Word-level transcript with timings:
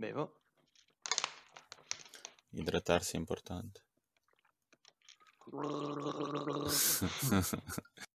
Bevo. 0.00 0.32
Idratarsi 2.52 3.16
è 3.16 3.18
importante. 3.18 3.82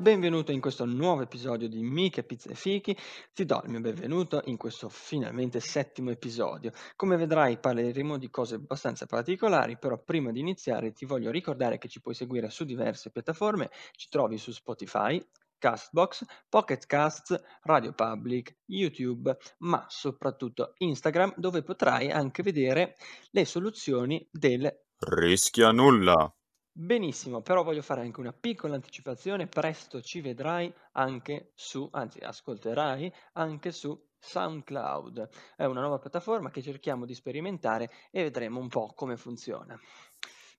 Benvenuto 0.00 0.50
in 0.50 0.62
questo 0.62 0.86
nuovo 0.86 1.20
episodio 1.20 1.68
di 1.68 1.82
Miche 1.82 2.22
Pizza 2.22 2.48
e 2.48 2.54
Fichi. 2.54 2.96
Ti 3.34 3.44
do 3.44 3.60
il 3.64 3.70
mio 3.70 3.80
benvenuto 3.80 4.40
in 4.46 4.56
questo 4.56 4.88
finalmente 4.88 5.60
settimo 5.60 6.08
episodio. 6.08 6.72
Come 6.96 7.18
vedrai 7.18 7.58
parleremo 7.58 8.16
di 8.16 8.30
cose 8.30 8.54
abbastanza 8.54 9.04
particolari, 9.04 9.76
però 9.76 10.02
prima 10.02 10.32
di 10.32 10.40
iniziare 10.40 10.92
ti 10.92 11.04
voglio 11.04 11.30
ricordare 11.30 11.76
che 11.76 11.88
ci 11.88 12.00
puoi 12.00 12.14
seguire 12.14 12.48
su 12.48 12.64
diverse 12.64 13.10
piattaforme. 13.10 13.68
Ci 13.92 14.08
trovi 14.08 14.38
su 14.38 14.52
Spotify, 14.52 15.22
Castbox, 15.58 16.24
Pocket 16.48 16.86
Casts, 16.86 17.38
Radio 17.64 17.92
Public, 17.92 18.60
YouTube, 18.68 19.36
ma 19.58 19.84
soprattutto 19.86 20.72
Instagram, 20.78 21.34
dove 21.36 21.62
potrai 21.62 22.10
anche 22.10 22.42
vedere 22.42 22.96
le 23.32 23.44
soluzioni 23.44 24.26
del 24.32 24.66
Rischia 24.96 25.72
nulla. 25.72 26.34
Benissimo, 26.72 27.42
però 27.42 27.64
voglio 27.64 27.82
fare 27.82 28.00
anche 28.00 28.20
una 28.20 28.32
piccola 28.32 28.76
anticipazione, 28.76 29.48
presto 29.48 30.00
ci 30.00 30.20
vedrai 30.20 30.72
anche 30.92 31.50
su, 31.54 31.88
anzi 31.90 32.20
ascolterai 32.20 33.12
anche 33.32 33.72
su 33.72 33.98
SoundCloud. 34.18 35.28
È 35.56 35.64
una 35.64 35.80
nuova 35.80 35.98
piattaforma 35.98 36.50
che 36.50 36.62
cerchiamo 36.62 37.06
di 37.06 37.14
sperimentare 37.14 37.90
e 38.12 38.22
vedremo 38.22 38.60
un 38.60 38.68
po' 38.68 38.92
come 38.94 39.16
funziona. 39.16 39.78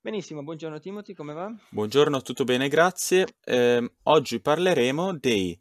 Benissimo, 0.02 0.44
buongiorno 0.44 0.80
Timothy, 0.80 1.14
come 1.14 1.34
va? 1.34 1.50
Buongiorno, 1.70 2.22
tutto 2.22 2.44
bene, 2.44 2.68
grazie. 2.68 3.28
Eh, 3.46 3.94
oggi 4.04 4.42
parleremo 4.42 5.18
dei 5.18 5.58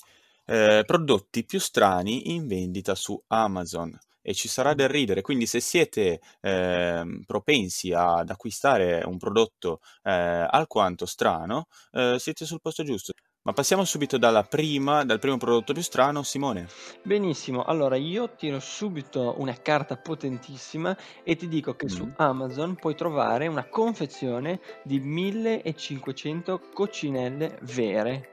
eh, 0.47 0.83
prodotti 0.85 1.45
più 1.45 1.61
strani 1.61 2.35
in 2.35 2.49
vendita 2.49 2.97
su 2.97 3.23
Amazon 3.29 3.97
e 4.31 4.35
ci 4.35 4.49
sarà 4.49 4.75
del 4.75 4.89
ridere. 4.89 5.23
Quindi 5.23 5.47
se 5.47 5.61
siete 5.61 6.21
eh, 6.41 7.21
propensi 7.27 7.93
ad 7.93 8.31
acquistare 8.31 9.03
un 9.05 9.19
prodotto 9.19 9.81
eh, 10.05 10.11
alquanto 10.13 11.05
strano, 11.05 11.67
eh, 11.93 12.17
siete 12.19 12.45
sul 12.47 12.61
posto 12.61 12.85
giusto. 12.85 13.13
Ma 13.43 13.53
passiamo 13.53 13.85
subito 13.85 14.19
dalla 14.19 14.43
prima, 14.43 15.03
dal 15.03 15.19
primo 15.19 15.39
prodotto 15.39 15.73
più 15.73 15.83
strano, 15.83 16.23
Simone. 16.23 16.69
Benissimo, 17.03 17.65
allora 17.65 17.97
io 17.97 18.35
tiro 18.37 18.61
subito 18.61 19.35
una 19.39 19.55
carta 19.55 19.97
potentissima 19.97 20.95
e 21.25 21.37
ti 21.37 21.49
dico 21.49 21.75
che 21.75 21.87
mm. 21.87 21.89
su 21.89 22.13
Amazon 22.17 22.75
puoi 22.75 22.95
trovare 22.95 23.47
una 23.47 23.67
confezione 23.67 24.61
di 24.85 25.01
1500 25.01 26.61
coccinelle 26.75 27.59
vere. 27.63 28.29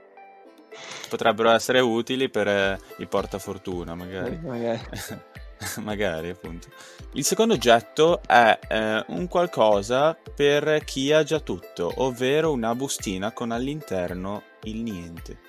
Potrebbero 1.09 1.51
essere 1.51 1.79
utili 1.79 2.29
per 2.29 2.47
eh, 2.49 2.79
il 2.97 3.07
portafortuna, 3.07 3.95
magari. 3.95 4.37
Magari. 4.43 4.81
Magari, 5.81 6.29
appunto. 6.29 6.67
Il 7.13 7.23
secondo 7.23 7.53
oggetto 7.53 8.21
è 8.25 8.59
eh, 8.67 9.03
un 9.07 9.27
qualcosa 9.27 10.17
per 10.35 10.83
chi 10.83 11.11
ha 11.11 11.23
già 11.23 11.39
tutto, 11.39 11.91
ovvero 11.97 12.51
una 12.51 12.75
bustina 12.75 13.31
con 13.31 13.51
all'interno 13.51 14.43
il 14.63 14.81
niente. 14.81 15.39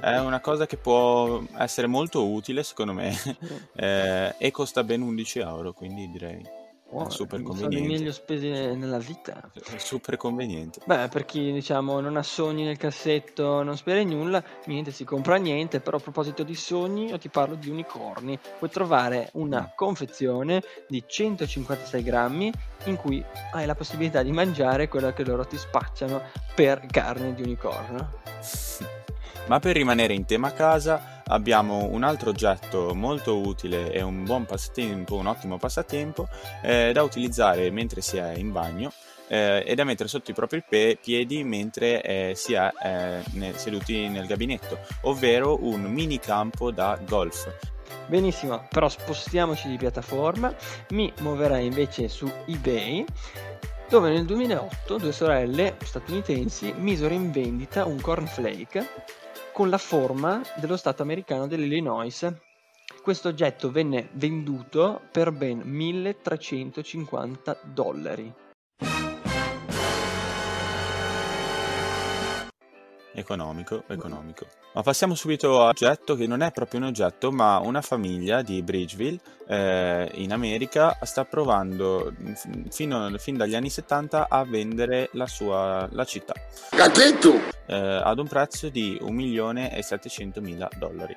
È 0.00 0.18
una 0.18 0.40
cosa 0.40 0.66
che 0.66 0.76
può 0.76 1.42
essere 1.56 1.86
molto 1.86 2.28
utile, 2.28 2.62
secondo 2.62 2.92
me, 2.92 3.16
eh, 3.74 4.34
e 4.38 4.50
costa 4.50 4.84
ben 4.84 5.02
11 5.02 5.38
euro, 5.40 5.72
quindi 5.72 6.10
direi 6.10 6.57
Oh, 6.90 7.10
super 7.10 7.42
sono 7.54 7.76
i 7.76 7.86
meglio 7.86 8.12
spesi 8.12 8.48
nella 8.48 8.98
vita. 8.98 9.50
È 9.52 9.76
super 9.76 10.16
conveniente. 10.16 10.80
Beh, 10.86 11.08
per 11.08 11.26
chi 11.26 11.52
diciamo 11.52 12.00
non 12.00 12.16
ha 12.16 12.22
sogni 12.22 12.64
nel 12.64 12.78
cassetto, 12.78 13.62
non 13.62 13.76
spera 13.76 14.00
in 14.00 14.08
nulla, 14.08 14.42
niente, 14.66 14.90
si 14.90 15.04
compra 15.04 15.36
niente. 15.36 15.80
Però 15.80 15.98
a 15.98 16.00
proposito 16.00 16.42
di 16.42 16.54
sogni, 16.54 17.08
io 17.08 17.18
ti 17.18 17.28
parlo 17.28 17.56
di 17.56 17.68
unicorni. 17.68 18.38
Puoi 18.58 18.70
trovare 18.70 19.28
una 19.34 19.60
mm. 19.60 19.76
confezione 19.76 20.62
di 20.88 21.04
156 21.06 22.02
grammi 22.02 22.50
in 22.84 22.96
cui 22.96 23.22
hai 23.52 23.66
la 23.66 23.74
possibilità 23.74 24.22
di 24.22 24.32
mangiare 24.32 24.88
quello 24.88 25.12
che 25.12 25.24
loro 25.24 25.44
ti 25.44 25.58
spacciano 25.58 26.22
per 26.54 26.86
carne 26.86 27.34
di 27.34 27.42
unicorno. 27.42 28.16
Ma 29.48 29.60
per 29.60 29.76
rimanere 29.76 30.12
in 30.12 30.26
tema 30.26 30.52
casa 30.52 31.22
abbiamo 31.24 31.88
un 31.90 32.02
altro 32.02 32.28
oggetto 32.28 32.94
molto 32.94 33.38
utile 33.38 33.90
e 33.90 34.02
un 34.02 34.24
buon 34.24 34.44
passatempo, 34.44 35.16
un 35.16 35.26
ottimo 35.26 35.56
passatempo 35.56 36.28
eh, 36.62 36.92
da 36.92 37.02
utilizzare 37.02 37.70
mentre 37.70 38.02
si 38.02 38.18
è 38.18 38.34
in 38.34 38.52
bagno 38.52 38.92
eh, 39.26 39.64
e 39.66 39.74
da 39.74 39.84
mettere 39.84 40.10
sotto 40.10 40.30
i 40.30 40.34
propri 40.34 40.62
pe- 40.68 40.98
piedi 41.02 41.44
mentre 41.44 42.02
eh, 42.02 42.32
si 42.34 42.52
è 42.52 42.70
eh, 42.82 43.22
ne- 43.32 43.56
seduti 43.56 44.06
nel 44.08 44.26
gabinetto, 44.26 44.80
ovvero 45.02 45.64
un 45.64 45.80
mini 45.80 46.18
campo 46.18 46.70
da 46.70 46.98
golf. 47.06 47.50
Benissimo, 48.06 48.66
però 48.70 48.86
spostiamoci 48.86 49.68
di 49.68 49.78
piattaforma, 49.78 50.54
mi 50.90 51.10
muoverai 51.20 51.64
invece 51.64 52.08
su 52.08 52.30
eBay 52.46 53.02
dove 53.88 54.10
nel 54.10 54.26
2008 54.26 54.98
due 54.98 55.12
sorelle 55.12 55.76
statunitensi 55.82 56.74
misero 56.76 57.14
in 57.14 57.30
vendita 57.30 57.86
un 57.86 57.98
cornflake 57.98 58.86
con 59.58 59.70
la 59.70 59.78
forma 59.78 60.40
dello 60.60 60.76
stato 60.76 61.02
americano 61.02 61.48
dell'Illinois. 61.48 62.32
Questo 63.02 63.26
oggetto 63.26 63.72
venne 63.72 64.08
venduto 64.12 65.00
per 65.10 65.32
ben 65.32 65.62
1350 65.64 67.58
dollari. 67.64 68.32
Economico, 73.18 73.82
economico. 73.88 74.46
Ma 74.74 74.82
passiamo 74.82 75.16
subito 75.16 75.60
a 75.60 75.68
oggetto 75.68 76.14
che 76.14 76.28
non 76.28 76.40
è 76.40 76.52
proprio 76.52 76.78
un 76.78 76.86
oggetto, 76.86 77.32
ma 77.32 77.58
una 77.58 77.82
famiglia 77.82 78.42
di 78.42 78.62
Bridgeville 78.62 79.18
eh, 79.48 80.08
in 80.14 80.32
America 80.32 80.96
sta 81.02 81.24
provando 81.24 82.14
fino, 82.70 83.10
fin 83.18 83.36
dagli 83.36 83.56
anni 83.56 83.70
70 83.70 84.28
a 84.28 84.44
vendere 84.44 85.08
la 85.14 85.26
sua 85.26 85.88
la 85.90 86.04
città. 86.04 86.34
Eh, 87.66 87.74
ad 87.74 88.18
un 88.20 88.28
prezzo 88.28 88.68
di 88.68 88.96
1.700.000 89.02 90.68
dollari. 90.78 91.16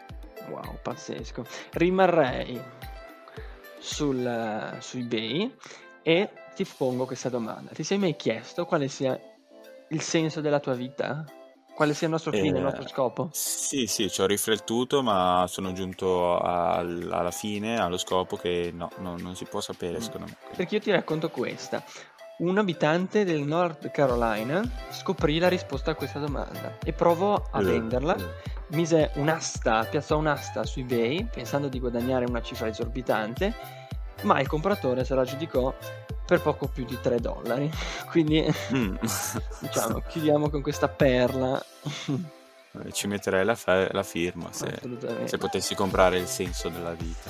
Wow, 0.49 0.79
pazzesco. 0.81 1.45
Rimarrei 1.73 2.59
sul, 3.77 4.77
su 4.79 4.97
eBay 4.97 5.55
e 6.01 6.29
ti 6.55 6.65
pongo 6.65 7.05
questa 7.05 7.29
domanda. 7.29 7.69
Ti 7.71 7.83
sei 7.83 7.99
mai 7.99 8.15
chiesto 8.15 8.65
quale 8.65 8.87
sia 8.87 9.19
il 9.89 10.01
senso 10.01 10.41
della 10.41 10.59
tua 10.59 10.73
vita? 10.73 11.25
Quale 11.81 11.95
sia 11.95 12.05
il 12.05 12.13
nostro 12.13 12.31
fine, 12.31 12.57
eh, 12.57 12.59
il 12.59 12.61
nostro 12.61 12.87
scopo? 12.87 13.29
Sì, 13.31 13.87
sì, 13.87 14.07
ci 14.11 14.21
ho 14.21 14.27
riflettuto, 14.27 15.01
ma 15.01 15.45
sono 15.47 15.73
giunto 15.73 16.37
al, 16.37 17.09
alla 17.11 17.31
fine, 17.31 17.79
allo 17.79 17.97
scopo 17.97 18.37
che 18.37 18.69
no, 18.71 18.91
no, 18.99 19.17
non 19.17 19.35
si 19.35 19.45
può 19.45 19.61
sapere, 19.61 19.97
mm. 19.97 20.01
secondo 20.01 20.27
me. 20.27 20.37
Perché 20.55 20.75
io 20.75 20.81
ti 20.81 20.91
racconto 20.91 21.31
questa. 21.31 21.83
Un 22.37 22.59
abitante 22.59 23.25
del 23.25 23.41
North 23.41 23.89
Carolina 23.89 24.61
scoprì 24.91 25.39
la 25.39 25.47
risposta 25.47 25.89
a 25.89 25.95
questa 25.95 26.19
domanda 26.19 26.77
e 26.85 26.93
provò 26.93 27.49
a 27.51 27.59
eh, 27.59 27.63
venderla. 27.63 28.15
Eh. 28.15 28.29
Mise 28.75 29.09
un'asta, 29.15 29.83
piazzò 29.85 30.19
un'asta 30.19 30.63
su 30.63 30.81
eBay 30.81 31.29
pensando 31.33 31.67
di 31.67 31.79
guadagnare 31.79 32.25
una 32.25 32.43
cifra 32.43 32.67
esorbitante, 32.67 33.55
ma 34.21 34.39
il 34.39 34.45
compratore 34.45 35.03
se 35.03 35.15
la 35.15 35.23
giudicò 35.23 35.73
per 36.31 36.41
poco 36.41 36.67
più 36.67 36.85
di 36.85 36.97
3 36.97 37.19
dollari. 37.19 37.69
Quindi 38.09 38.41
mm. 38.73 38.95
diciamo, 39.59 40.01
chiudiamo 40.07 40.49
con 40.49 40.61
questa 40.61 40.87
perla. 40.87 41.61
Eh, 42.07 42.91
ci 42.93 43.07
metterei 43.07 43.43
la, 43.43 43.55
fe- 43.55 43.89
la 43.91 44.03
firma 44.03 44.49
se, 44.53 44.79
se 45.25 45.37
potessi 45.37 45.75
comprare 45.75 46.19
il 46.19 46.27
senso 46.27 46.69
della 46.69 46.93
vita. 46.93 47.29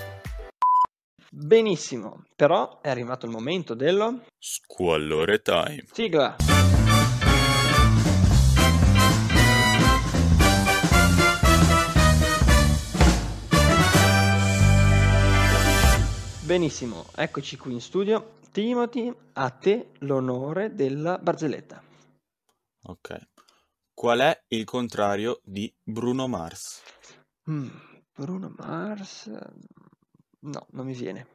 Benissimo, 1.32 2.26
però 2.36 2.80
è 2.82 2.90
arrivato 2.90 3.26
il 3.26 3.32
momento 3.32 3.74
dello 3.74 4.22
squallore 4.38 5.42
time. 5.42 5.84
Sigla. 5.92 6.36
Benissimo, 16.42 17.06
eccoci 17.16 17.58
qui 17.58 17.72
in 17.72 17.82
studio. 17.82 18.40
Timothy, 18.52 19.14
a 19.34 19.50
te 19.50 19.92
l'onore 20.00 20.74
della 20.74 21.18
barzelletta. 21.18 21.82
Ok. 22.84 23.30
Qual 23.94 24.20
è 24.20 24.44
il 24.50 24.66
contrario 24.66 25.40
di 25.44 25.74
Bruno 25.82 26.28
Mars? 26.28 26.82
Mm, 27.50 27.70
Bruno 28.14 28.54
Mars? 28.58 29.28
No, 30.40 30.68
non 30.72 30.86
mi 30.86 30.94
viene. 30.94 31.28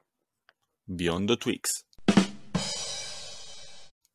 Biondo 0.83 1.39
Twix. 1.39 1.85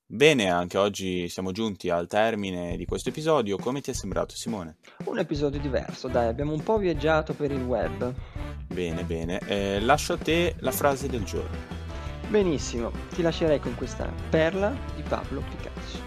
Bene, 0.05 0.51
anche 0.51 0.77
oggi 0.77 1.27
siamo 1.27 1.51
giunti 1.53 1.89
al 1.89 2.05
termine 2.05 2.77
di 2.77 2.85
questo 2.85 3.09
episodio. 3.09 3.57
Come 3.57 3.81
ti 3.81 3.89
è 3.89 3.93
sembrato, 3.93 4.35
Simone? 4.35 4.77
Un 5.05 5.17
episodio 5.17 5.59
diverso, 5.59 6.07
dai, 6.07 6.27
abbiamo 6.27 6.53
un 6.53 6.61
po' 6.61 6.77
viaggiato 6.77 7.33
per 7.33 7.49
il 7.51 7.63
web. 7.63 8.13
Bene, 8.67 9.03
bene. 9.05 9.39
Eh, 9.47 9.79
lascio 9.79 10.13
a 10.13 10.17
te 10.17 10.55
la 10.59 10.71
frase 10.71 11.07
del 11.07 11.23
giorno. 11.23 11.70
Benissimo, 12.31 12.91
ti 13.09 13.21
lascerei 13.21 13.59
con 13.59 13.75
questa 13.75 14.09
perla 14.29 14.73
di 14.95 15.01
Pablo 15.01 15.41
Picasso. 15.41 15.99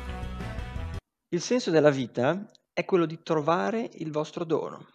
Il 1.29 1.43
senso 1.43 1.71
della 1.71 1.91
vita 1.91 2.51
è 2.73 2.87
quello 2.87 3.05
di 3.05 3.23
trovare 3.23 3.91
il 3.97 4.11
vostro 4.11 4.45
dono. 4.45 4.87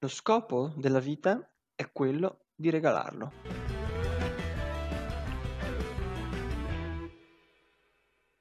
Lo 0.00 0.08
scopo 0.08 0.72
della 0.74 0.98
vita 0.98 1.48
è 1.72 1.88
quello 1.92 2.46
di 2.52 2.68
regalarlo. 2.70 3.65